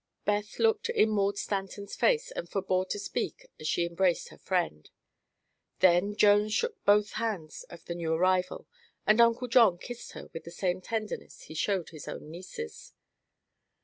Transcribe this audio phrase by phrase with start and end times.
[0.25, 4.89] Beth looked in Maud Stanton's face and forbore to speak as she embraced her friend.
[5.77, 8.67] Then Jones shook both hands of the new arrival
[9.05, 12.93] and Uncle John kissed her with the same tenderness he showed his own nieces.